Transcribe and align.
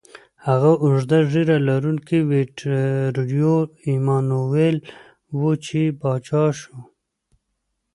هغه 0.47 0.71
اوږده 0.83 1.19
ږیره 1.31 1.57
لرونکی 1.67 2.17
ویټوریو 2.29 3.55
ایمانویل 3.87 4.77
و، 5.39 5.41
چې 5.65 5.79
پاچا 6.01 6.43
شو. 6.57 6.75